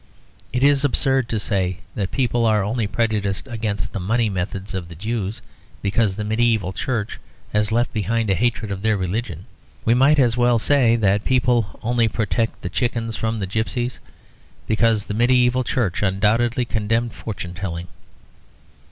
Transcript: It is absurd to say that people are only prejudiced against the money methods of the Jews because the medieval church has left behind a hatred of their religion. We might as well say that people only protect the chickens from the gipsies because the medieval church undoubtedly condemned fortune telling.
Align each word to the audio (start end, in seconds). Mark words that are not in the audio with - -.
It 0.51 0.63
is 0.63 0.83
absurd 0.83 1.29
to 1.29 1.37
say 1.37 1.77
that 1.93 2.09
people 2.09 2.43
are 2.47 2.63
only 2.63 2.87
prejudiced 2.87 3.47
against 3.47 3.93
the 3.93 3.99
money 3.99 4.29
methods 4.31 4.73
of 4.73 4.87
the 4.89 4.95
Jews 4.95 5.43
because 5.83 6.15
the 6.15 6.23
medieval 6.23 6.73
church 6.73 7.19
has 7.53 7.71
left 7.71 7.93
behind 7.93 8.27
a 8.27 8.33
hatred 8.33 8.71
of 8.71 8.81
their 8.81 8.97
religion. 8.97 9.45
We 9.85 9.93
might 9.93 10.17
as 10.17 10.35
well 10.35 10.57
say 10.57 10.95
that 10.95 11.23
people 11.23 11.79
only 11.83 12.07
protect 12.07 12.63
the 12.63 12.69
chickens 12.69 13.15
from 13.15 13.37
the 13.37 13.45
gipsies 13.45 13.99
because 14.65 15.05
the 15.05 15.13
medieval 15.13 15.63
church 15.63 16.01
undoubtedly 16.01 16.65
condemned 16.65 17.13
fortune 17.13 17.53
telling. 17.53 17.87